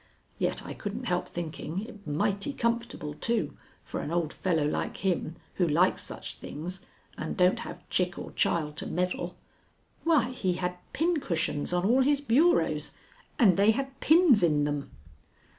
[0.39, 5.35] Yet I couldn't help thinking it mighty comfortable, too, for an old fellow like him
[5.57, 6.81] who likes such things
[7.19, 9.35] and don't have chick or child to meddle.
[10.03, 12.93] Why, he had pincushions on all his bureaus,
[13.37, 14.89] and they had pins in them."